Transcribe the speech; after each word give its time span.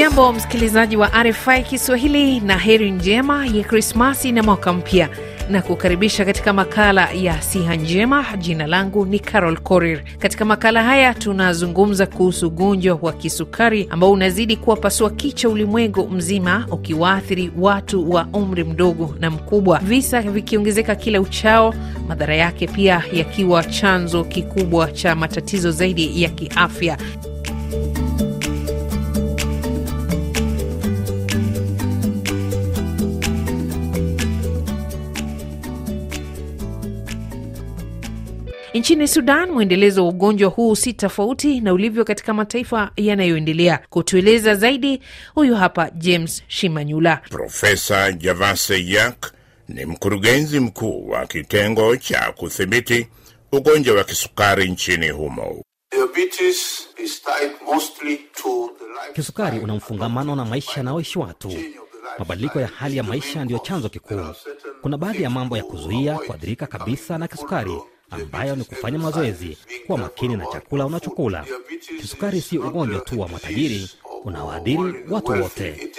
Hujambo 0.00 0.32
msikilizaji 0.32 0.96
wa 0.96 1.08
RFI 1.22 1.62
Kiswahili 1.62 2.40
na 2.40 2.58
heri 2.58 2.90
njema 2.90 3.46
ya 3.46 3.64
Krismasi 3.64 4.32
na 4.32 4.42
mwaka 4.42 4.72
mpya 4.72 5.08
na 5.50 5.62
kukaribisha 5.62 6.24
katika 6.24 6.52
makala 6.52 7.10
ya 7.10 7.42
siha 7.42 7.76
njema. 7.76 8.26
Jina 8.38 8.66
langu 8.66 9.06
ni 9.06 9.18
Carol 9.18 9.58
Korir. 9.58 10.02
Katika 10.18 10.44
makala 10.44 10.82
haya 10.82 11.14
tunazungumza 11.14 12.06
kuhusu 12.06 12.46
ugonjwa 12.46 12.98
wa 13.02 13.12
kisukari 13.12 13.86
ambao 13.90 14.12
unazidi 14.12 14.56
kuwapasua 14.56 15.10
kicha 15.10 15.48
ulimwengu 15.48 16.08
mzima, 16.08 16.66
ukiwaathiri 16.70 17.52
watu 17.58 18.10
wa 18.10 18.26
umri 18.32 18.64
mdogo 18.64 19.14
na 19.20 19.30
mkubwa, 19.30 19.78
visa 19.78 20.22
vikiongezeka 20.22 20.94
kila 20.94 21.20
uchao, 21.20 21.74
madhara 22.08 22.36
yake 22.36 22.66
pia 22.66 23.02
yakiwa 23.12 23.64
chanzo 23.64 24.24
kikubwa 24.24 24.92
cha 24.92 25.14
matatizo 25.14 25.70
zaidi 25.70 26.22
ya 26.22 26.28
kiafya. 26.28 26.98
Nchini 38.80 39.08
Sudan, 39.08 39.50
mwendelezo 39.50 40.02
wa 40.02 40.08
ugonjwa 40.08 40.50
huu 40.50 40.76
si 40.76 40.92
tofauti 40.92 41.60
na 41.60 41.72
ulivyo 41.72 42.04
katika 42.04 42.34
mataifa 42.34 42.90
yanayoendelea. 42.96 43.80
Kutueleza 43.90 44.54
zaidi, 44.54 45.02
huyu 45.34 45.56
hapa 45.56 45.90
James 45.90 46.42
Shimanyula. 46.48 47.16
Profesa 47.16 48.12
Javase 48.12 48.84
Yak 48.86 49.32
ni 49.68 49.84
mkurugenzi 49.86 50.60
mkuu 50.60 51.08
wa 51.08 51.26
kitengo 51.26 51.96
cha 51.96 52.32
kudhibiti 52.36 53.06
ugonjwa 53.52 53.96
wa 53.96 54.04
kisukari 54.04 54.70
nchini 54.70 55.08
humo. 55.08 55.62
Kisukari 59.14 59.58
una 59.58 59.74
mfungamano 59.74 60.36
na 60.36 60.44
maisha 60.44 60.72
yanayoishi 60.76 61.18
watu. 61.18 61.52
Mabadiliko 62.18 62.60
ya 62.60 62.66
hali 62.66 62.96
ya 62.96 63.02
maisha 63.02 63.44
ndiyo 63.44 63.58
chanzo 63.58 63.88
kikuu. 63.88 64.26
Kuna 64.82 64.98
baadhi 64.98 65.22
ya 65.22 65.30
mambo 65.30 65.56
ya 65.56 65.62
kuzuia 65.64 66.14
kuathirika 66.18 66.66
kabisa 66.66 67.18
na 67.18 67.28
kisukari 67.28 67.72
ambayo 68.10 68.56
ni 68.56 68.64
kufanya 68.64 68.98
mazoezi, 68.98 69.58
kuwa 69.86 69.98
makini 69.98 70.36
na 70.36 70.46
chakula 70.46 70.86
unachokula. 70.86 71.44
Kisukari 72.00 72.40
si 72.40 72.58
ugonjwa 72.58 73.00
tu 73.00 73.20
wa 73.20 73.28
matajiri, 73.28 73.90
unawaadhiri 74.24 74.94
watu 75.10 75.32
wote. 75.32 75.90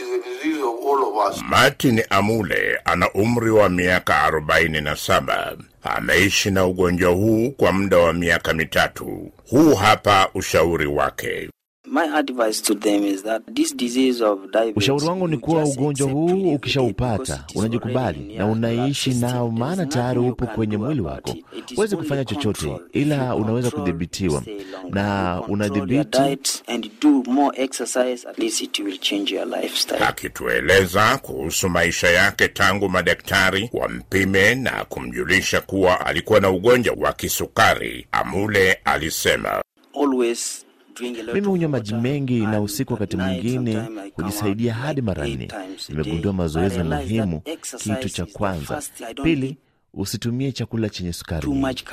Martin 1.49 2.03
Amule 2.09 2.79
ana 2.85 3.11
umri 3.11 3.49
wa 3.51 3.69
miaka 3.69 4.27
47. 4.31 5.57
Ameishi 5.83 6.51
na 6.51 6.65
ugonjwa 6.65 7.11
huu 7.11 7.51
kwa 7.51 7.71
muda 7.71 7.97
wa 7.97 8.13
miaka 8.13 8.53
mitatu. 8.53 9.31
Huu 9.49 9.75
hapa 9.75 10.29
ushauri 10.33 10.87
wake. 10.87 11.49
Ushauri 14.75 15.05
wangu 15.05 15.27
ni 15.27 15.37
kuwa 15.37 15.63
ugonjwa 15.63 16.09
huu 16.11 16.53
ukishaupata 16.53 17.45
unajikubali 17.55 18.35
na 18.37 18.45
unaishi 18.47 19.13
nao, 19.13 19.51
maana 19.51 19.85
tayari 19.85 20.19
upo 20.19 20.45
kwenye 20.45 20.77
mwili 20.77 21.01
wako. 21.01 21.35
Huwezi 21.75 21.95
kufanya 21.97 22.25
chochote, 22.25 22.77
ila 22.91 23.35
unaweza 23.35 23.71
kudhibitiwa 23.71 24.43
na 24.89 25.41
unadhibiti. 25.47 26.17
Akitueleza 30.07 31.17
kuhusu 31.17 31.69
maisha 31.69 32.07
yake 32.09 32.47
tangu 32.47 32.89
madaktari 32.89 33.69
wampime 33.73 34.55
na 34.55 34.85
kumjulisha 34.89 35.61
kuwa 35.61 36.05
alikuwa 36.05 36.39
na 36.39 36.49
ugonjwa 36.49 36.95
wa 36.99 37.13
kisukari, 37.13 38.07
Amule 38.11 38.73
alisema 38.73 39.61
mimi 41.33 41.47
hunywa 41.47 41.69
maji 41.69 41.93
mengi 41.93 42.39
na 42.39 42.61
usiku, 42.61 42.93
wakati 42.93 43.17
mwingine 43.17 43.83
hujisaidia 44.13 44.73
hadi 44.73 45.01
mara 45.01 45.27
nne. 45.27 45.47
Nimegundua 45.89 46.33
mazoezi 46.33 46.77
ni 46.77 46.83
muhimu, 46.83 47.41
kitu 47.77 48.09
cha 48.09 48.25
kwanza. 48.25 48.81
Pili, 49.23 49.57
usitumie 49.93 50.51
chakula 50.51 50.89
chenye 50.89 51.13
sukari 51.13 51.47
nyingi. 51.49 51.85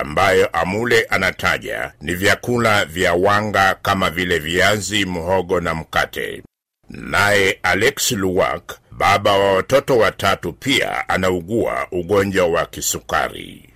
Ambayo 0.00 0.46
Amule 0.46 1.02
anataja 1.02 1.92
ni 2.00 2.14
vyakula 2.14 2.84
vya 2.84 3.14
wanga 3.14 3.74
kama 3.82 4.10
vile 4.10 4.38
viazi, 4.38 5.04
mhogo 5.04 5.60
na 5.60 5.74
mkate. 5.74 6.42
Naye 6.88 7.58
Alex 7.62 8.12
Luwak, 8.12 8.78
baba 8.90 9.38
wa 9.38 9.54
watoto 9.54 9.98
watatu, 9.98 10.52
pia 10.52 11.08
anaugua 11.08 11.86
ugonjwa 11.92 12.46
wa 12.46 12.66
kisukari. 12.66 13.69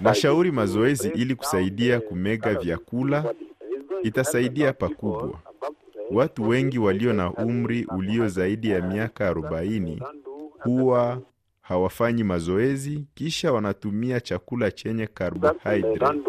Nashauri 0.00 0.50
mazoezi 0.52 1.08
ili 1.08 1.34
kusaidia 1.34 2.00
kumega 2.00 2.54
vyakula, 2.54 3.34
itasaidia 4.02 4.72
pakubwa. 4.72 5.30
Watu 6.10 6.48
wengi 6.48 6.78
walio 6.78 7.12
na 7.12 7.32
umri 7.32 7.86
ulio 7.96 8.28
zaidi 8.28 8.70
ya 8.70 8.80
miaka 8.82 9.32
40 9.32 9.98
huwa 10.58 11.22
hawafanyi 11.60 12.24
mazoezi, 12.24 13.04
kisha 13.14 13.52
wanatumia 13.52 14.20
chakula 14.20 14.70
chenye 14.70 15.06
carbohydrate. 15.06 16.20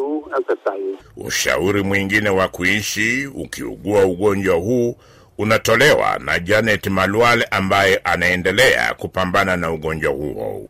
Ushauri 1.18 1.84
mwingine 1.84 2.30
wa 2.30 2.48
kuishi 2.48 3.28
ukiugua 3.28 4.06
ugonjwa 4.06 4.56
huu 4.56 4.96
unatolewa 5.38 6.20
na 6.20 6.40
Janet 6.40 6.88
Malwal 6.88 7.48
ambaye 7.52 7.98
anaendelea 8.04 8.94
kupambana 8.94 9.58
na 9.58 9.72
ugonjwa 9.72 10.12
huo. 10.14 10.70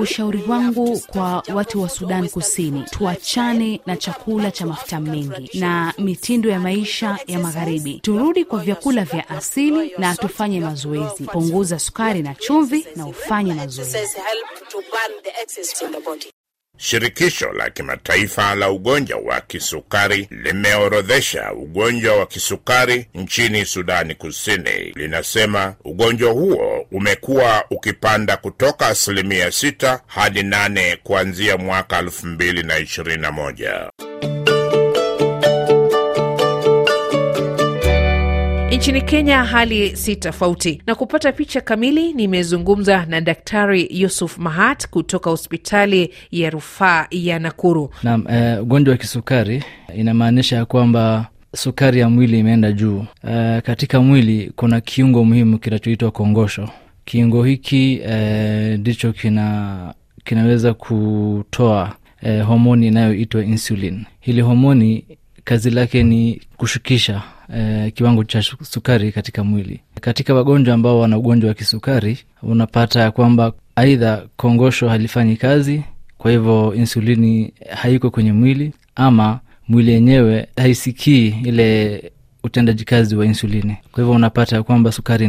Ushauri 0.00 0.42
wangu 0.48 1.00
kwa 1.00 1.42
watu 1.54 1.82
wa 1.82 1.88
Sudan 1.88 2.28
Kusini, 2.28 2.82
tuachane 2.90 3.80
na 3.86 3.96
chakula 3.96 4.50
cha 4.50 4.66
mafuta 4.66 5.00
mengi 5.00 5.58
na 5.58 5.94
mitindo 5.98 6.50
ya 6.50 6.60
maisha 6.60 7.18
ya 7.26 7.38
magharibi, 7.38 8.00
turudi 8.00 8.44
kwa 8.44 8.58
vyakula 8.58 9.04
vya 9.04 9.28
asili 9.28 9.92
na 9.98 10.16
tufanye 10.16 10.60
mazoezi. 10.60 11.24
Punguza 11.24 11.78
sukari 11.78 12.22
na 12.22 12.34
chumvi 12.34 12.86
na 12.96 13.06
ufanye 13.06 13.54
mazoezi. 13.54 13.98
Shirikisho 16.78 17.52
la 17.52 17.70
kimataifa 17.70 18.54
la 18.54 18.70
ugonjwa 18.70 19.18
wa 19.18 19.40
kisukari 19.40 20.28
limeorodhesha 20.30 21.52
ugonjwa 21.52 22.16
wa 22.16 22.26
kisukari 22.26 23.06
nchini 23.14 23.64
Sudani 23.64 24.14
Kusini. 24.14 24.92
Linasema 24.94 25.74
ugonjwa 25.84 26.32
huo 26.32 26.86
umekuwa 26.92 27.64
ukipanda 27.70 28.36
kutoka 28.36 28.86
asilimia 28.86 29.48
6 29.48 29.98
hadi 30.06 30.42
8 30.42 30.96
kuanzia 30.96 31.56
mwaka 31.56 32.00
2021. 32.02 34.55
Nchini 38.76 39.02
Kenya 39.02 39.44
hali 39.44 39.96
si 39.96 40.16
tofauti. 40.16 40.82
Na 40.86 40.94
kupata 40.94 41.32
picha 41.32 41.60
kamili, 41.60 42.12
nimezungumza 42.12 43.06
na 43.06 43.20
Daktari 43.20 43.88
Yusuf 43.90 44.38
Mahat 44.38 44.88
kutoka 44.88 45.30
hospitali 45.30 46.10
ya 46.30 46.50
rufaa 46.50 47.06
ya 47.10 47.38
Nakuru. 47.38 47.90
Naam, 48.02 48.24
eh, 48.30 48.62
ugonjwa 48.62 48.92
wa 48.92 48.98
kisukari 48.98 49.64
inamaanisha 49.96 50.56
ya 50.56 50.64
kwamba 50.64 51.26
sukari 51.54 52.00
ya 52.00 52.08
mwili 52.08 52.38
imeenda 52.38 52.72
juu. 52.72 53.04
Eh, 53.28 53.62
katika 53.62 54.00
mwili 54.00 54.52
kuna 54.56 54.80
kiungo 54.80 55.24
muhimu 55.24 55.58
kinachoitwa 55.58 56.10
kongosho. 56.10 56.68
Kiungo 57.04 57.44
hiki 57.44 58.00
ndicho 58.78 59.08
eh, 59.08 59.14
kina 59.14 59.94
kinaweza 60.24 60.74
kutoa 60.74 61.96
eh, 62.22 62.44
homoni 62.46 62.86
inayoitwa 62.86 63.44
insulin. 63.44 64.04
Hili 64.20 64.40
homoni 64.40 65.04
kazi 65.46 65.70
lake 65.70 66.02
ni 66.02 66.40
kushukisha 66.56 67.22
eh, 67.56 67.92
kiwango 67.92 68.24
cha 68.24 68.42
sukari 68.42 69.12
katika 69.12 69.44
mwili. 69.44 69.80
Katika 70.00 70.34
wagonjwa 70.34 70.74
ambao 70.74 71.00
wana 71.00 71.18
ugonjwa 71.18 71.48
wa 71.48 71.54
kisukari, 71.54 72.18
unapata 72.42 73.00
ya 73.00 73.10
kwamba 73.10 73.52
aidha 73.76 74.26
kongosho 74.36 74.88
halifanyi 74.88 75.36
kazi, 75.36 75.82
kwa 76.18 76.30
hivyo 76.30 76.74
insulini 76.74 77.52
haiko 77.74 78.10
kwenye 78.10 78.32
mwili, 78.32 78.72
ama 78.94 79.40
mwili 79.68 79.92
yenyewe 79.92 80.46
haisikii 80.56 81.34
ile 81.44 82.02
utendaji 82.46 82.84
kazi 82.84 83.16
wa 83.16 83.26
insulini. 83.26 83.76
Kwa 83.92 84.02
hivyo 84.02 84.10
unapata 84.16 84.62
kwamba 84.62 84.92
sukari 84.92 85.24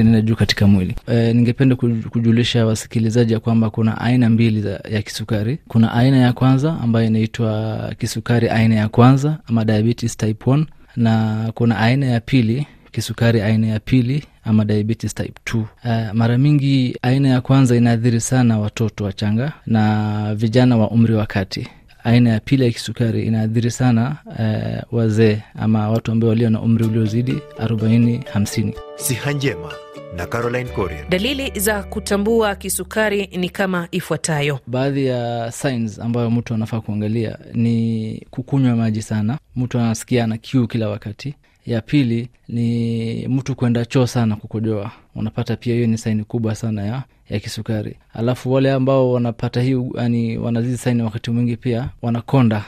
inaenda 0.00 0.20
juu 0.20 0.34
katika 0.36 0.66
mwili. 0.66 0.94
E, 1.08 1.32
ningependa 1.32 1.76
kujulisha 2.10 2.66
wasikilizaji 2.66 3.32
ya 3.32 3.40
kwamba 3.40 3.70
kuna 3.70 4.00
aina 4.00 4.30
mbili 4.30 4.60
za, 4.60 4.80
ya 4.90 5.02
kisukari. 5.02 5.58
Kuna 5.68 5.92
aina 5.92 6.16
ya 6.16 6.32
kwanza 6.32 6.76
ambayo 6.82 7.06
inaitwa 7.06 7.78
kisukari 7.98 8.48
aina 8.48 8.74
ya 8.74 8.88
kwanza 8.88 9.38
ama 9.46 9.64
diabetes 9.64 10.16
type 10.16 10.50
1 10.50 10.64
na 10.96 11.44
kuna 11.54 11.78
aina 11.78 12.06
ya 12.06 12.20
pili 12.20 12.66
kisukari 12.92 13.40
aina 13.40 13.66
ya 13.66 13.80
pili 13.80 14.24
ama 14.44 14.64
diabetes 14.64 15.14
type 15.14 15.34
2. 15.44 15.58
Uh, 15.58 16.14
mara 16.14 16.38
mingi 16.38 16.96
aina 17.02 17.28
ya 17.28 17.40
kwanza 17.40 17.76
inaathiri 17.76 18.20
sana 18.20 18.58
watoto 18.58 19.04
wachanga 19.04 19.52
na 19.66 20.34
vijana 20.34 20.76
wa 20.76 20.90
umri 20.90 21.14
wa 21.14 21.26
kati. 21.26 21.68
Aina 22.04 22.30
ya 22.30 22.40
pili 22.40 22.64
ya 22.64 22.70
kisukari 22.70 23.22
inaathiri 23.26 23.70
sana 23.70 24.16
eh, 24.38 24.82
wazee 24.92 25.38
ama 25.54 25.90
watu 25.90 26.12
ambao 26.12 26.30
walio 26.30 26.50
na 26.50 26.60
umri 26.60 26.84
uliozidi 26.84 27.32
40 27.58 28.18
50 28.22 28.72
Siha 28.96 29.32
Njema 29.32 29.72
na 30.16 30.26
Caroline 30.26 30.70
Corrier. 30.70 31.06
Dalili 31.08 31.60
za 31.60 31.82
kutambua 31.82 32.54
kisukari 32.54 33.26
ni 33.26 33.48
kama 33.48 33.88
ifuatayo. 33.90 34.58
baadhi 34.66 35.06
ya 35.06 35.52
signs 35.52 35.98
ambayo 35.98 36.30
mtu 36.30 36.54
anafaa 36.54 36.80
kuangalia 36.80 37.38
ni 37.54 38.26
kukunywa 38.30 38.76
maji 38.76 39.02
sana 39.02 39.38
mtu 39.56 39.78
anasikia 39.78 40.24
ana 40.24 40.36
kiu 40.38 40.66
kila 40.66 40.88
wakati 40.88 41.34
ya 41.72 41.80
pili 41.80 42.28
ni 42.48 43.28
mtu 43.28 43.54
kwenda 43.54 43.84
choo 43.84 44.06
sana 44.06 44.36
kukojoa. 44.36 44.90
Unapata 45.14 45.56
pia 45.56 45.74
hiyo 45.74 45.86
ni 45.86 45.98
saini 45.98 46.24
kubwa 46.24 46.54
sana 46.54 46.82
ya, 46.86 47.02
ya 47.30 47.40
kisukari. 47.40 47.96
Alafu 48.14 48.52
wale 48.52 48.72
ambao 48.72 49.12
wanapata 49.12 49.62
hii 49.62 49.82
yani 49.94 50.38
wanazizi 50.38 50.76
saini 50.78 51.02
wakati 51.02 51.30
mwingi 51.30 51.56
pia 51.56 51.88
wanakonda 52.02 52.64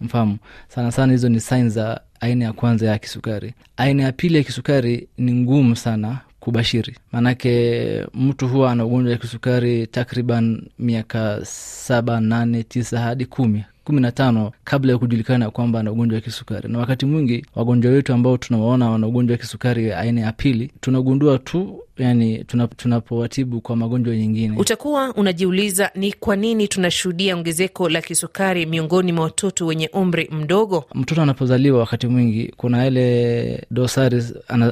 mfamu 0.00 0.36
sana 0.68 0.92
sana 0.92 1.12
hizo 1.12 1.28
ni 1.28 1.40
signs 1.40 1.72
za 1.72 2.00
aina 2.20 2.44
ya 2.44 2.52
kwanza 2.52 2.86
ya 2.86 2.98
kisukari. 2.98 3.54
Aina 3.76 4.02
ya 4.02 4.12
pili 4.12 4.36
ya 4.36 4.42
kisukari 4.44 5.08
ni 5.18 5.32
ngumu 5.32 5.76
sana 5.76 6.18
kubashiri. 6.40 6.96
Maanake 7.12 8.06
mtu 8.14 8.48
huwa 8.48 8.72
ana 8.72 8.84
ugonjwa 8.84 9.12
wa 9.12 9.18
kisukari 9.18 9.86
takriban 9.86 10.62
miaka 10.78 11.40
saba 11.44 12.20
nane 12.20 12.62
tisa 12.62 13.00
hadi 13.00 13.26
kumi 13.26 13.64
kumi 13.86 14.00
na 14.00 14.12
tano 14.12 14.52
kabla 14.64 14.92
ya 14.92 14.98
kujulikana 14.98 15.50
kwamba 15.50 15.80
ana 15.80 15.92
ugonjwa 15.92 16.14
wa 16.16 16.20
kisukari. 16.20 16.68
Na 16.72 16.78
wakati 16.78 17.06
mwingi 17.06 17.46
wagonjwa 17.54 17.92
wetu 17.92 18.12
ambao 18.12 18.36
tunawaona 18.36 18.90
wana 18.90 19.06
ugonjwa 19.06 19.34
wa 19.34 19.38
kisukari 19.38 19.92
aina 19.92 20.20
ya 20.20 20.32
pili 20.32 20.72
tunagundua 20.80 21.38
tu 21.38 21.82
yani 21.98 22.44
tuna- 22.44 22.66
tunapowatibu 22.68 23.60
kwa 23.60 23.76
magonjwa 23.76 24.16
nyingine. 24.16 24.56
Utakuwa 24.58 25.14
unajiuliza 25.14 25.90
ni 25.94 26.12
kwa 26.12 26.36
nini 26.36 26.68
tunashuhudia 26.68 27.36
ongezeko 27.36 27.88
la 27.88 28.02
kisukari 28.02 28.66
miongoni 28.66 29.12
mwa 29.12 29.24
watoto 29.24 29.66
wenye 29.66 29.88
umri 29.92 30.28
mdogo. 30.32 30.84
mtoto 30.94 31.22
anapozaliwa 31.22 31.78
wakati 31.80 32.06
mwingi 32.06 32.52
kuna 32.56 32.86
ile 32.86 33.66
dosari 33.70 34.22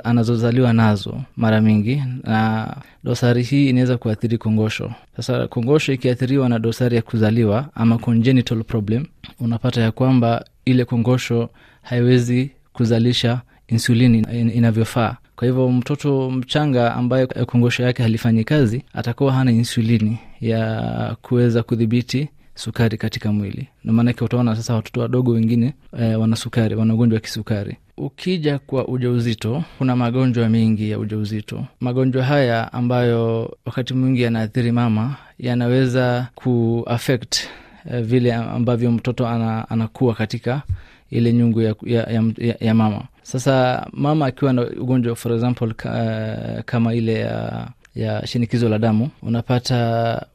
anazozaliwa 0.05 0.73
nazo 0.73 1.21
mara 1.37 1.61
mingi 1.61 2.03
na 2.25 2.77
dosari 3.05 3.43
hii 3.43 3.69
inaweza 3.69 3.97
kuathiri 3.99 4.39
kongosho. 4.39 4.93
Sasa 5.17 5.49
kongosho 5.49 5.93
ikiathiriwa 5.93 6.49
na 6.49 6.59
dosari 6.59 6.97
ya 6.97 7.03
kuzaliwa 7.03 7.69
ama 7.75 7.99
congenital 7.99 8.65
problem 8.65 9.07
unapata 9.41 9.81
ya 9.81 9.93
kwamba 9.93 10.45
ile 10.65 10.85
kongosho 10.85 11.49
haiwezi 11.83 12.51
kuzalisha 12.73 13.41
insulini 13.69 14.19
in- 14.33 14.51
inavyofaa 14.51 15.17
kwa 15.37 15.49
hivyo 15.49 15.69
mtoto 15.69 16.31
mchanga 16.31 16.95
ambaye 16.95 17.27
kongosho 17.27 17.83
yake 17.83 18.03
halifanyi 18.03 18.45
kazi 18.45 18.83
atakuwa 18.95 19.33
hana 19.33 19.53
insulini 19.53 20.19
ya 20.41 21.17
kuweza 21.23 21.63
kudhibiti 21.63 22.29
sukari 22.55 22.99
katika 22.99 23.33
mwili. 23.33 23.69
Na 23.85 23.93
maanake 23.93 24.25
utaona 24.25 24.57
sasa 24.57 24.75
watoto 24.75 25.01
wadogo 25.01 25.31
wengine 25.33 25.75
e, 25.99 26.15
wana 26.15 26.37
sukari 26.37 26.75
wana 26.75 26.95
ugonjwa 26.95 27.17
wa 27.17 27.21
kisukari. 27.21 27.77
Ukija 27.97 28.59
kwa 28.59 28.89
ujauzito 28.89 29.65
kuna 29.79 29.97
magonjwa 29.97 30.49
mengi 30.49 30.91
ya 30.91 30.99
ujauzito. 30.99 31.65
Magonjwa 31.81 32.25
haya 32.25 32.73
ambayo 32.73 33.57
wakati 33.67 33.95
mwingi 33.95 34.23
yanaathiri 34.23 34.73
mama 34.73 35.17
yanaweza 35.39 36.27
kuaffect 36.35 37.49
e, 37.91 38.01
vile 38.03 38.35
ambavyo 38.35 38.91
mtoto 38.93 39.29
ana, 39.29 39.69
anakuwa 39.71 40.15
katika 40.15 40.63
ile 41.15 41.33
nyungu 41.33 41.61
ya, 41.63 41.75
ya, 41.83 42.23
ya, 42.39 42.55
ya, 42.61 42.75
mama. 42.75 43.03
Sasa 43.23 43.87
mama 43.93 44.27
akiwa 44.27 44.53
na 44.53 44.63
ugonjwa 44.63 45.17
for 45.17 45.33
example 45.33 45.75
ka, 45.75 46.63
kama 46.67 46.95
ile 46.95 47.13
ya 47.21 47.69
ya 47.95 48.27
shinikizo 48.27 48.69
la 48.69 48.79
damu 48.79 49.09
unapata 49.23 49.77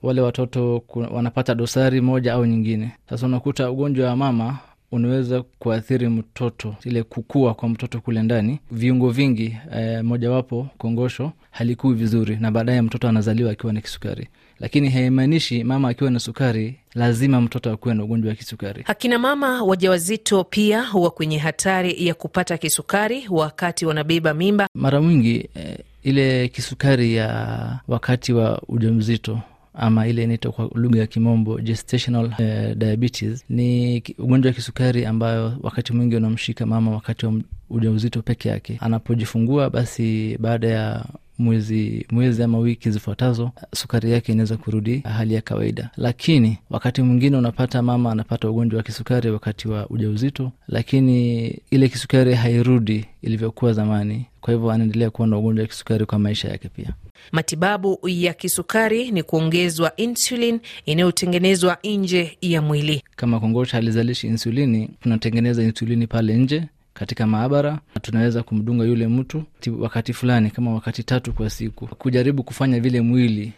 wale 0.01 0.21
watoto 0.21 0.83
wanapata 1.11 1.55
dosari 1.55 2.01
moja 2.01 2.33
au 2.33 2.45
nyingine. 2.45 2.91
Sasa 3.09 3.25
unakuta 3.25 3.71
ugonjwa 3.71 4.09
wa 4.09 4.15
mama 4.15 4.57
unaweza 4.91 5.41
kuathiri 5.59 6.07
mtoto 6.09 6.75
ile 6.83 7.03
kukua 7.03 7.53
kwa 7.53 7.69
mtoto 7.69 7.99
kule 8.01 8.21
ndani. 8.23 8.59
Viungo 8.71 9.09
vingi 9.09 9.57
eh, 9.75 10.03
mojawapo 10.03 10.67
kongosho 10.77 11.31
halikui 11.51 11.93
vizuri 11.93 12.37
na 12.39 12.51
baadaye 12.51 12.81
mtoto 12.81 13.07
anazaliwa 13.09 13.51
akiwa 13.51 13.73
na 13.73 13.81
kisukari. 13.81 14.27
Lakini 14.59 14.89
haimaanishi 14.89 15.63
mama 15.63 15.89
akiwa 15.89 16.11
na 16.11 16.19
sukari 16.19 16.75
lazima 16.95 17.41
mtoto 17.41 17.71
akuwe 17.71 17.93
na 17.93 18.03
ugonjwa 18.03 18.29
wa 18.29 18.35
kisukari. 18.35 18.83
Akina 18.87 19.19
mama 19.19 19.63
wajawazito 19.63 20.43
pia 20.43 20.83
huwa 20.83 21.11
kwenye 21.11 21.37
hatari 21.37 22.07
ya 22.07 22.13
kupata 22.13 22.57
kisukari 22.57 23.25
wakati 23.29 23.85
wanabeba 23.85 24.33
mimba. 24.33 24.67
mara 24.73 25.01
mwingi 25.01 25.49
eh, 25.55 25.77
ile 26.03 26.47
kisukari 26.47 27.15
ya 27.15 27.79
wakati 27.87 28.33
wa 28.33 28.61
ujauzito 28.67 29.39
ama 29.79 30.07
ile 30.07 30.23
inaitwa 30.23 30.51
kwa 30.51 30.69
lugha 30.75 30.99
ya 30.99 31.07
kimombo 31.07 31.57
gestational 31.57 32.31
eh, 32.37 32.75
diabetes. 32.77 33.43
Ni 33.49 34.03
ugonjwa 34.17 34.49
wa 34.49 34.55
kisukari 34.55 35.05
ambayo 35.05 35.53
wakati 35.61 35.93
mwingi 35.93 36.15
unamshika 36.15 36.65
mama 36.65 36.91
wakati 36.91 37.25
wa 37.25 37.33
ujauzito 37.69 38.21
peke 38.21 38.49
yake. 38.49 38.77
Anapojifungua 38.81 39.69
basi 39.69 40.37
baada 40.39 40.67
ya 40.67 41.05
mwezi 41.39 42.05
mwezi 42.11 42.43
ama 42.43 42.57
wiki 42.57 42.91
zifuatazo 42.91 43.51
sukari 43.75 44.11
yake 44.11 44.31
inaweza 44.31 44.57
kurudi 44.57 44.99
hali 44.99 45.33
ya 45.33 45.41
kawaida. 45.41 45.89
Lakini 45.97 46.57
wakati 46.69 47.01
mwingine 47.01 47.37
unapata 47.37 47.81
mama 47.81 48.11
anapata 48.11 48.49
ugonjwa 48.49 48.77
wa 48.77 48.83
kisukari 48.83 49.31
wakati 49.31 49.67
wa 49.67 49.87
ujauzito 49.89 50.51
lakini 50.67 51.47
ile 51.71 51.89
kisukari 51.89 52.33
hairudi 52.33 53.05
ilivyokuwa 53.21 53.73
zamani. 53.73 54.25
Kwa 54.41 54.53
hivyo 54.53 54.71
anaendelea 54.71 55.09
kuwa 55.09 55.27
na 55.27 55.37
ugonjwa 55.37 55.61
wa 55.63 55.67
kisukari 55.67 56.05
kwa 56.05 56.19
maisha 56.19 56.49
yake 56.49 56.69
pia 56.69 56.93
Matibabu 57.31 57.99
ya 58.07 58.33
kisukari 58.33 59.11
ni 59.11 59.23
kuongezwa 59.23 59.95
insulin 59.95 60.59
inayotengenezwa 60.85 61.77
nje 61.83 62.37
ya 62.41 62.61
mwili. 62.61 63.03
kama 63.15 63.39
kongosho 63.39 63.71
halizalishi 63.77 64.27
insulini 64.27 64.89
tunatengeneza 65.01 65.63
insulini 65.63 66.07
pale 66.07 66.33
nje 66.37 66.63
katika 66.93 67.27
maabara 67.27 67.71
na 67.95 68.01
tunaweza 68.01 68.43
kumdunga 68.43 68.85
yule 68.85 69.07
mtu 69.07 69.43
wakati 69.79 70.13
fulani 70.13 70.49
kama 70.51 70.73
wakati 70.73 71.03
tatu 71.03 71.33
kwa 71.33 71.49
siku. 71.49 71.87
Kujaribu 71.87 72.43
kufanya 72.43 72.79
vile 72.79 73.01
mwili 73.01 73.53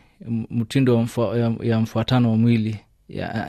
mtindo 0.51 1.01
mfua, 1.01 1.37
ya, 1.37 1.53
ya 1.63 1.79
mfuatano 1.79 2.31
wa 2.31 2.37
mwili 2.37 2.77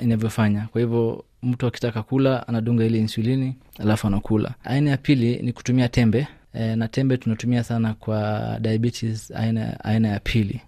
inavyofanya. 0.02 0.68
Kwa 0.72 0.80
hivyo 0.80 1.24
mtu 1.42 1.66
akitaka 1.66 2.02
kula 2.02 2.48
anadunga 2.48 2.84
ile 2.84 2.98
insulini 2.98 3.56
alafu 3.78 4.06
anakula. 4.06 4.54
Aina 4.64 4.90
ya 4.90 4.96
pili 4.96 5.36
ni 5.42 5.52
kutumia 5.52 5.88
tembe 5.88 6.26
e, 6.54 6.76
na 6.76 6.88
tembe 6.88 7.16
tunatumia 7.16 7.64
sana 7.64 7.94
kwa 7.94 8.42
diabetes 8.60 9.30
aina, 9.30 9.84
aina 9.84 10.08
ya 10.08 10.20
pili. 10.20 10.60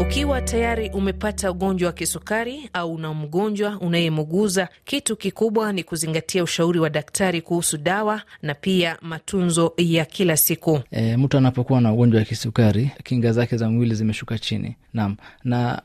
Ukiwa 0.00 0.42
tayari 0.42 0.90
umepata 0.90 1.50
ugonjwa 1.50 1.86
wa 1.86 1.92
kisukari 1.92 2.70
au 2.72 2.94
una 2.94 3.14
mgonjwa 3.14 3.78
unayemuguza, 3.80 4.68
kitu 4.84 5.16
kikubwa 5.16 5.72
ni 5.72 5.84
kuzingatia 5.84 6.42
ushauri 6.42 6.78
wa 6.80 6.90
daktari 6.90 7.40
kuhusu 7.42 7.78
dawa 7.78 8.22
na 8.42 8.54
pia 8.54 8.96
matunzo 9.02 9.72
ya 9.76 10.04
kila 10.04 10.36
siku. 10.36 10.80
e, 10.90 11.16
mtu 11.16 11.38
anapokuwa 11.38 11.80
na 11.80 11.92
ugonjwa 11.92 12.18
wa 12.18 12.24
kisukari 12.26 12.90
kinga 13.04 13.32
zake 13.32 13.56
za 13.56 13.70
mwili 13.70 13.94
zimeshuka 13.94 14.38
chini. 14.38 14.76
Naam. 14.94 15.16
Na 15.44 15.82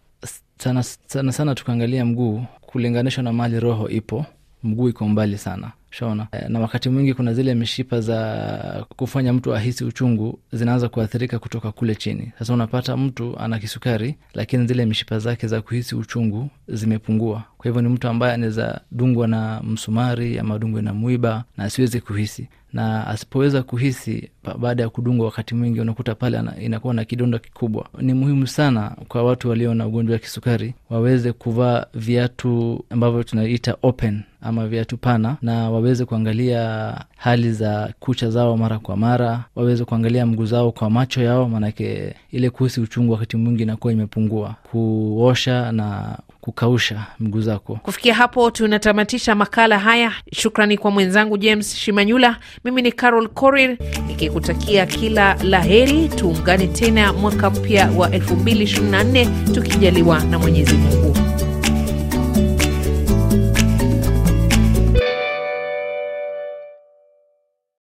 sana 0.58 0.84
sana, 0.84 1.32
sana 1.32 1.56
tukaangalia 1.56 2.06
mguu 2.06 2.44
kulinganishwa 2.62 3.24
na 3.24 3.34
mali 3.34 3.60
roho 3.60 3.90
ipo 3.90 4.26
mguu 4.64 4.90
iko 4.90 5.08
mbali 5.10 5.38
sana. 5.38 5.72
Shaona 5.92 6.28
e, 6.32 6.50
na 6.50 6.60
wakati 6.60 6.90
mwingi 6.90 7.14
kuna 7.14 7.34
zile 7.34 7.56
mishipa 7.56 8.02
za 8.02 8.86
kufanya 8.96 9.34
mtu 9.34 9.56
ahisi 9.56 9.84
uchungu 9.86 10.40
zinaanza 10.52 10.90
kuathirika 10.90 11.40
kutoka 11.40 11.72
kule 11.72 11.96
chini. 11.96 12.32
Sasa 12.40 12.54
unapata 12.54 12.98
mtu 12.98 13.40
ana 13.40 13.60
kisukari 13.60 14.16
lakini 14.34 14.68
zile 14.68 14.86
mishipa 14.86 15.20
zake 15.20 15.48
za 15.48 15.62
kuhisi 15.62 15.96
uchungu 15.96 16.50
zimepungua. 16.68 17.44
Kwa 17.58 17.66
hivyo 17.66 17.82
ni 17.82 17.90
mtu 17.90 18.08
ambaye 18.08 18.34
anaweza 18.34 18.82
dungwa 18.92 19.28
na 19.28 19.62
msumari 19.64 20.40
ama 20.40 20.60
dungwe 20.60 20.82
na 20.82 20.94
mwiba 20.94 21.44
na 21.58 21.64
asiwezi 21.64 22.02
kuhisi 22.02 22.48
na 22.74 23.08
asipoweza 23.08 23.64
kuhisi 23.64 24.30
baada 24.60 24.84
ya 24.84 24.90
kudungwa 24.90 25.26
wakati 25.26 25.56
mwingi 25.56 25.80
unakuta 25.82 26.16
pale 26.16 26.42
inakuwa 26.62 26.94
na 26.94 27.06
kidonda 27.06 27.40
kikubwa. 27.40 27.86
Ni 28.02 28.14
muhimu 28.14 28.48
sana 28.48 28.96
kwa 29.08 29.24
watu 29.24 29.50
walio 29.50 29.74
na 29.74 29.88
ugonjwa 29.88 30.14
wa 30.14 30.20
kisukari 30.20 30.74
waweze 30.90 31.32
kuvaa 31.34 31.86
viatu 31.94 32.84
ambavyo 32.90 33.24
tunaita 33.24 33.76
open 33.82 34.22
ama 34.42 34.68
viatu 34.68 34.98
pana 34.98 35.38
na 35.42 35.70
waweze 35.70 36.06
kuangalia 36.06 36.94
hali 37.18 37.52
za 37.52 37.94
kucha 38.00 38.30
zao 38.30 38.58
mara 38.58 38.80
kwa 38.80 38.98
mara 38.98 39.44
waweze 39.56 39.86
kuangalia 39.86 40.26
mguu 40.26 40.46
zao 40.46 40.72
kwa 40.72 40.90
macho 40.90 41.22
yao 41.24 41.50
maanake 41.50 42.14
ile 42.32 42.50
kuhisi 42.50 42.82
uchungu 42.82 43.12
wakati 43.12 43.38
mwingi 43.38 43.64
inakuwa 43.64 43.94
imepungua. 43.94 44.56
Kuosha 44.72 45.72
na 45.72 46.18
kukausha 46.42 47.06
mguu 47.20 47.42
zako 47.42 47.76
Kufikia 47.84 48.14
hapo 48.16 48.52
tunatamatisha 48.52 49.36
makala 49.36 49.80
haya. 49.80 50.12
Shukrani 50.34 50.78
kwa 50.78 50.92
mwenzangu 50.92 51.38
James 51.38 51.76
Shimanyula. 51.76 52.38
Mimi 52.66 52.82
ni 52.82 52.92
Carol 52.92 53.28
Korir 53.30 53.78
nikikutakia 54.08 54.86
kila 54.86 55.34
la 55.44 55.62
heri. 55.62 56.08
Tuungane 56.10 56.68
tena 56.68 57.14
mwaka 57.14 57.50
mpya 57.50 57.92
wa 57.98 58.10
2024 58.10 59.54
tukijaliwa 59.54 60.20
na 60.24 60.40
Mwenyezi 60.40 60.74
Mungu. 60.74 61.29